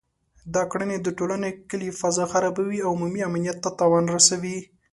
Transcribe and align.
دا 0.53 0.63
کړنې 0.71 0.97
د 1.01 1.07
ټولنې 1.17 1.49
کلي 1.69 1.89
فضا 1.99 2.25
خرابوي 2.31 2.79
او 2.83 2.89
عمومي 2.95 3.21
امنیت 3.29 3.57
ته 3.63 3.69
تاوان 3.79 4.05
رسوي 4.15 4.57